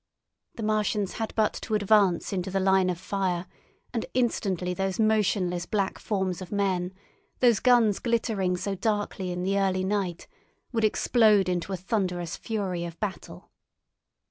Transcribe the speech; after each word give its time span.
The 0.55 0.63
Martians 0.63 1.19
had 1.21 1.31
but 1.35 1.53
to 1.61 1.75
advance 1.75 2.33
into 2.33 2.49
the 2.49 2.59
line 2.59 2.89
of 2.89 2.97
fire, 2.99 3.45
and 3.93 4.03
instantly 4.15 4.73
those 4.73 4.99
motionless 4.99 5.67
black 5.67 5.99
forms 5.99 6.41
of 6.41 6.51
men, 6.51 6.91
those 7.39 7.59
guns 7.59 7.99
glittering 7.99 8.57
so 8.57 8.73
darkly 8.73 9.29
in 9.31 9.43
the 9.43 9.59
early 9.59 9.83
night, 9.83 10.27
would 10.71 10.83
explode 10.85 11.47
into 11.47 11.71
a 11.71 11.77
thunderous 11.77 12.35
fury 12.35 12.83
of 12.83 12.99
battle. 12.99 13.51